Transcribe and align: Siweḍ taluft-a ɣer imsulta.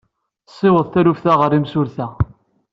Siweḍ 0.55 0.85
taluft-a 0.87 1.33
ɣer 1.39 1.51
imsulta. 1.57 2.07